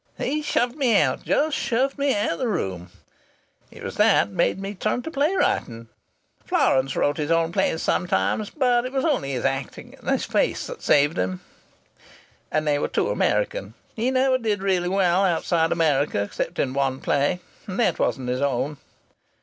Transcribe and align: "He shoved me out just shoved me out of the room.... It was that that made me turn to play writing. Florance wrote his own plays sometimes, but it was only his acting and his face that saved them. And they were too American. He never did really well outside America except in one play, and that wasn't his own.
"He 0.17 0.41
shoved 0.41 0.75
me 0.75 0.97
out 0.99 1.21
just 1.21 1.55
shoved 1.55 1.99
me 1.99 2.15
out 2.15 2.31
of 2.31 2.39
the 2.39 2.47
room.... 2.47 2.89
It 3.69 3.83
was 3.83 3.97
that 3.97 4.29
that 4.29 4.33
made 4.33 4.59
me 4.59 4.73
turn 4.73 5.03
to 5.03 5.11
play 5.11 5.35
writing. 5.35 5.89
Florance 6.43 6.95
wrote 6.95 7.17
his 7.17 7.29
own 7.29 7.51
plays 7.51 7.83
sometimes, 7.83 8.49
but 8.49 8.83
it 8.85 8.91
was 8.93 9.05
only 9.05 9.29
his 9.33 9.45
acting 9.45 9.93
and 9.99 10.09
his 10.09 10.25
face 10.25 10.65
that 10.65 10.81
saved 10.81 11.15
them. 11.17 11.41
And 12.51 12.65
they 12.65 12.79
were 12.79 12.87
too 12.87 13.09
American. 13.11 13.75
He 13.95 14.09
never 14.09 14.39
did 14.39 14.63
really 14.63 14.89
well 14.89 15.23
outside 15.23 15.71
America 15.71 16.23
except 16.23 16.57
in 16.57 16.73
one 16.73 16.99
play, 16.99 17.39
and 17.67 17.79
that 17.79 17.99
wasn't 17.99 18.29
his 18.29 18.41
own. 18.41 18.77